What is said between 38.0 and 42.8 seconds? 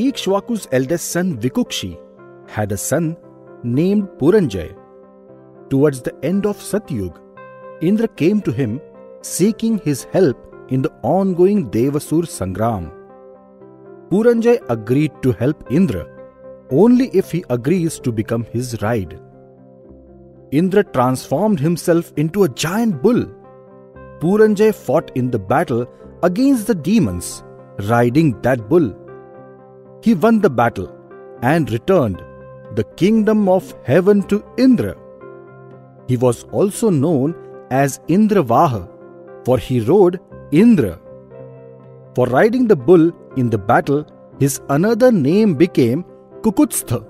Indravaha, for he rode Indra. For riding the